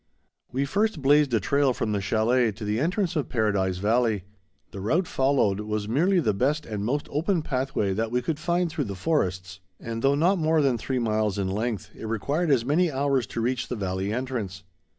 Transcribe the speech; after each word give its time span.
We 0.51 0.65
first 0.65 0.99
blazed 0.99 1.31
a 1.35 1.39
trail 1.39 1.73
from 1.73 1.91
the 1.91 2.01
chalet 2.01 2.53
to 2.53 2.65
the 2.65 2.79
entrance 2.79 3.15
of 3.15 3.29
Paradise 3.29 3.77
Valley. 3.77 4.23
The 4.71 4.79
route 4.81 5.05
followed 5.07 5.59
was 5.59 5.87
merely 5.87 6.19
the 6.19 6.33
best 6.33 6.65
and 6.65 6.83
most 6.83 7.07
open 7.11 7.43
pathway 7.43 7.93
that 7.93 8.09
we 8.09 8.23
could 8.23 8.39
find 8.39 8.71
through 8.71 8.85
the 8.85 8.95
forests, 8.95 9.59
and 9.79 10.01
though 10.01 10.15
not 10.15 10.39
more 10.39 10.63
than 10.63 10.79
three 10.79 10.97
miles 10.97 11.37
in 11.37 11.47
length, 11.49 11.91
it 11.95 12.07
required 12.07 12.49
as 12.49 12.65
many 12.65 12.91
hours 12.91 13.27
to 13.27 13.41
reach 13.41 13.67
the 13.67 13.75
valley 13.75 14.11
entrance. 14.11 14.63